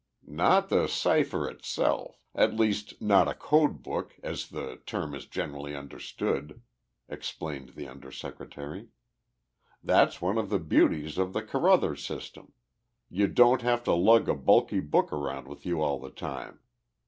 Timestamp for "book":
3.83-4.15, 14.79-15.13